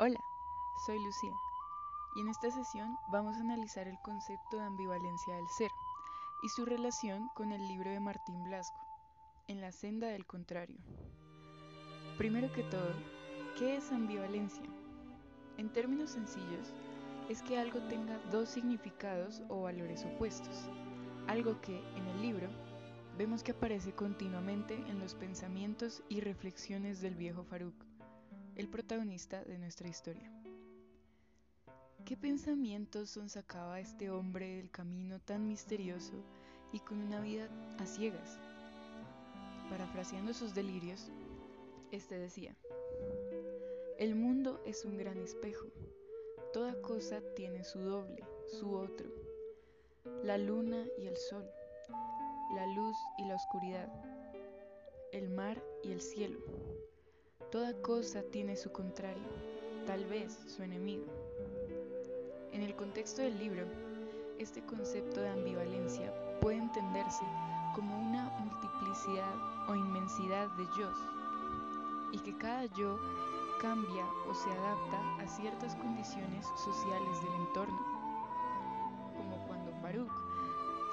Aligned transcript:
Hola, 0.00 0.20
soy 0.86 1.02
Lucía 1.02 1.34
y 2.14 2.20
en 2.20 2.28
esta 2.28 2.52
sesión 2.52 2.96
vamos 3.10 3.36
a 3.36 3.40
analizar 3.40 3.88
el 3.88 3.98
concepto 4.04 4.56
de 4.56 4.62
ambivalencia 4.62 5.34
del 5.34 5.48
ser 5.48 5.72
y 6.44 6.48
su 6.50 6.64
relación 6.64 7.28
con 7.34 7.50
el 7.50 7.66
libro 7.66 7.90
de 7.90 7.98
Martín 7.98 8.44
Blasco, 8.44 8.78
En 9.48 9.60
la 9.60 9.72
senda 9.72 10.06
del 10.06 10.24
contrario. 10.24 10.78
Primero 12.16 12.52
que 12.52 12.62
todo, 12.62 12.92
¿qué 13.58 13.78
es 13.78 13.90
ambivalencia? 13.90 14.62
En 15.56 15.68
términos 15.72 16.10
sencillos, 16.10 16.72
es 17.28 17.42
que 17.42 17.58
algo 17.58 17.80
tenga 17.88 18.18
dos 18.30 18.50
significados 18.50 19.42
o 19.48 19.62
valores 19.62 20.04
opuestos, 20.04 20.70
algo 21.26 21.60
que 21.60 21.76
en 21.96 22.06
el 22.06 22.22
libro 22.22 22.48
vemos 23.16 23.42
que 23.42 23.50
aparece 23.50 23.92
continuamente 23.92 24.74
en 24.74 25.00
los 25.00 25.16
pensamientos 25.16 26.04
y 26.08 26.20
reflexiones 26.20 27.00
del 27.00 27.16
viejo 27.16 27.42
Faruk 27.42 27.87
el 28.58 28.68
protagonista 28.68 29.44
de 29.44 29.56
nuestra 29.56 29.86
historia. 29.86 30.28
¿Qué 32.04 32.16
pensamientos 32.16 33.08
son 33.08 33.28
sacaba 33.28 33.78
este 33.78 34.10
hombre 34.10 34.56
del 34.56 34.70
camino 34.70 35.20
tan 35.20 35.46
misterioso 35.46 36.24
y 36.72 36.80
con 36.80 37.00
una 37.00 37.20
vida 37.20 37.48
a 37.78 37.86
ciegas? 37.86 38.40
Parafraseando 39.70 40.34
sus 40.34 40.54
delirios, 40.54 41.08
este 41.92 42.18
decía, 42.18 42.56
el 43.96 44.16
mundo 44.16 44.60
es 44.66 44.84
un 44.84 44.98
gran 44.98 45.18
espejo, 45.18 45.68
toda 46.52 46.82
cosa 46.82 47.20
tiene 47.36 47.62
su 47.62 47.78
doble, 47.78 48.24
su 48.58 48.74
otro, 48.74 49.08
la 50.24 50.36
luna 50.36 50.84
y 50.98 51.06
el 51.06 51.16
sol, 51.16 51.48
la 52.56 52.66
luz 52.66 52.96
y 53.18 53.24
la 53.26 53.36
oscuridad, 53.36 53.88
el 55.12 55.28
mar 55.28 55.62
y 55.84 55.92
el 55.92 56.00
cielo 56.00 56.40
Toda 57.50 57.72
cosa 57.80 58.22
tiene 58.30 58.56
su 58.56 58.70
contrario, 58.72 59.26
tal 59.86 60.04
vez 60.04 60.38
su 60.54 60.62
enemigo. 60.62 61.06
En 62.52 62.60
el 62.60 62.76
contexto 62.76 63.22
del 63.22 63.38
libro, 63.38 63.64
este 64.38 64.62
concepto 64.66 65.22
de 65.22 65.30
ambivalencia 65.30 66.12
puede 66.42 66.58
entenderse 66.58 67.24
como 67.74 67.98
una 67.98 68.28
multiplicidad 68.38 69.34
o 69.66 69.74
inmensidad 69.74 70.48
de 70.58 70.64
yo, 70.78 70.92
y 72.12 72.18
que 72.18 72.36
cada 72.36 72.66
yo 72.76 72.98
cambia 73.62 74.04
o 74.28 74.34
se 74.34 74.50
adapta 74.50 75.24
a 75.24 75.26
ciertas 75.26 75.74
condiciones 75.76 76.46
sociales 76.62 77.22
del 77.22 77.32
entorno, 77.46 77.80
como 79.16 79.46
cuando 79.46 79.72
Faruk 79.80 80.12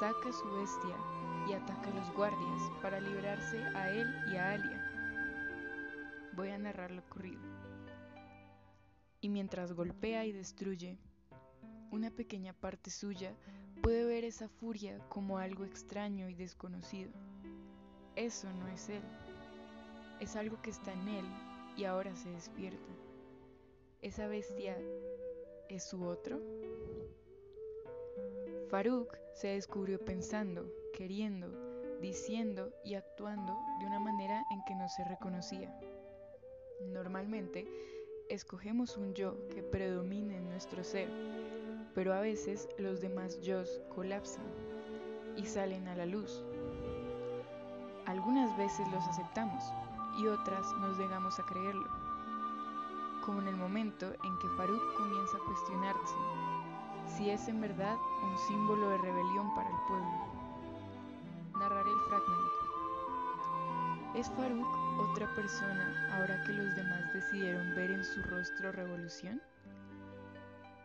saca 0.00 0.32
su 0.32 0.50
bestia 0.54 0.96
y 1.46 1.52
ataca 1.52 1.90
a 1.90 1.94
los 1.94 2.10
guardias 2.14 2.62
para 2.80 3.00
librarse 3.00 3.58
a 3.76 3.90
él 3.90 4.06
y 4.32 4.36
a 4.36 4.52
Alia 4.52 4.87
voy 6.38 6.50
a 6.50 6.58
narrar 6.58 6.92
lo 6.92 7.00
ocurrido. 7.00 7.40
Y 9.20 9.28
mientras 9.28 9.72
golpea 9.72 10.24
y 10.24 10.30
destruye, 10.30 10.96
una 11.90 12.12
pequeña 12.12 12.52
parte 12.52 12.90
suya 12.90 13.34
puede 13.82 14.04
ver 14.04 14.22
esa 14.22 14.48
furia 14.48 15.00
como 15.08 15.38
algo 15.38 15.64
extraño 15.64 16.28
y 16.28 16.34
desconocido. 16.34 17.10
Eso 18.14 18.48
no 18.52 18.68
es 18.68 18.88
él. 18.88 19.02
Es 20.20 20.36
algo 20.36 20.62
que 20.62 20.70
está 20.70 20.92
en 20.92 21.08
él 21.08 21.24
y 21.76 21.84
ahora 21.86 22.14
se 22.14 22.30
despierta. 22.30 22.92
¿Esa 24.00 24.28
bestia 24.28 24.76
es 25.68 25.88
su 25.88 26.04
otro? 26.04 26.40
Faruk 28.70 29.18
se 29.34 29.48
descubrió 29.48 30.04
pensando, 30.04 30.70
queriendo, 30.94 31.50
diciendo 32.00 32.72
y 32.84 32.94
actuando 32.94 33.58
de 33.80 33.86
una 33.86 33.98
manera 33.98 34.44
en 34.52 34.62
que 34.68 34.76
no 34.76 34.88
se 34.88 35.02
reconocía. 35.02 35.76
Normalmente, 36.80 37.66
escogemos 38.28 38.96
un 38.96 39.14
yo 39.14 39.36
que 39.48 39.62
predomine 39.62 40.36
en 40.36 40.48
nuestro 40.48 40.84
ser, 40.84 41.08
pero 41.94 42.12
a 42.12 42.20
veces 42.20 42.68
los 42.78 43.00
demás 43.00 43.40
yo 43.40 43.62
colapsan 43.94 44.44
y 45.36 45.44
salen 45.44 45.88
a 45.88 45.96
la 45.96 46.06
luz. 46.06 46.44
Algunas 48.06 48.56
veces 48.56 48.86
los 48.92 49.04
aceptamos 49.08 49.62
y 50.20 50.26
otras 50.26 50.66
nos 50.80 50.98
negamos 50.98 51.38
a 51.38 51.44
creerlo, 51.44 51.88
como 53.24 53.40
en 53.40 53.48
el 53.48 53.56
momento 53.56 54.06
en 54.06 54.38
que 54.38 54.48
Faruk 54.56 54.94
comienza 54.96 55.36
a 55.36 55.44
cuestionarse 55.44 56.14
si 57.16 57.30
es 57.30 57.48
en 57.48 57.60
verdad 57.60 57.96
un 58.22 58.38
símbolo 58.46 58.90
de 58.90 58.98
rebelión 58.98 59.54
para 59.54 59.68
el 59.68 59.76
pueblo. 59.88 60.37
¿Es 64.18 64.28
Faruk 64.30 64.66
otra 64.98 65.32
persona 65.36 66.18
ahora 66.18 66.42
que 66.42 66.52
los 66.52 66.74
demás 66.74 67.14
decidieron 67.14 67.72
ver 67.76 67.92
en 67.92 68.04
su 68.04 68.20
rostro 68.24 68.72
revolución? 68.72 69.40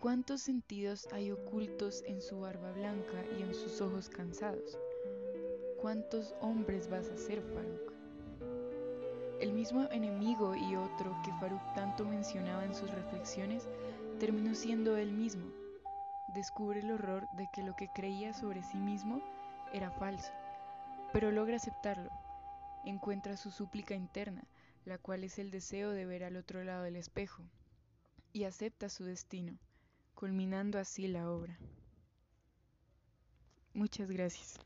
¿Cuántos 0.00 0.40
sentidos 0.40 1.06
hay 1.12 1.30
ocultos 1.30 2.02
en 2.06 2.22
su 2.22 2.40
barba 2.40 2.72
blanca 2.72 3.22
y 3.38 3.42
en 3.42 3.52
sus 3.52 3.82
ojos 3.82 4.08
cansados? 4.08 4.78
¿Cuántos 5.78 6.34
hombres 6.40 6.88
vas 6.88 7.10
a 7.10 7.18
ser, 7.18 7.42
Faruk? 7.42 7.92
El 9.42 9.52
mismo 9.52 9.86
enemigo 9.90 10.54
y 10.54 10.76
otro 10.76 11.14
que 11.22 11.30
Faruk 11.32 11.74
tanto 11.74 12.06
mencionaba 12.06 12.64
en 12.64 12.74
sus 12.74 12.90
reflexiones 12.90 13.68
terminó 14.18 14.54
siendo 14.54 14.96
él 14.96 15.12
mismo. 15.12 15.44
Descubre 16.34 16.80
el 16.80 16.92
horror 16.92 17.28
de 17.32 17.46
que 17.52 17.62
lo 17.62 17.76
que 17.76 17.88
creía 17.88 18.32
sobre 18.32 18.62
sí 18.62 18.78
mismo 18.78 19.20
era 19.74 19.90
falso, 19.90 20.32
pero 21.12 21.30
logra 21.30 21.56
aceptarlo 21.56 22.10
encuentra 22.82 23.36
su 23.36 23.50
súplica 23.50 23.94
interna, 23.94 24.44
la 24.84 24.98
cual 24.98 25.24
es 25.24 25.38
el 25.38 25.50
deseo 25.50 25.90
de 25.90 26.06
ver 26.06 26.24
al 26.24 26.36
otro 26.36 26.64
lado 26.64 26.82
del 26.82 26.96
espejo, 26.96 27.44
y 28.32 28.44
acepta 28.44 28.88
su 28.88 29.04
destino, 29.04 29.58
culminando 30.14 30.78
así 30.78 31.08
la 31.08 31.30
obra. 31.30 31.58
Muchas 33.74 34.10
gracias. 34.10 34.58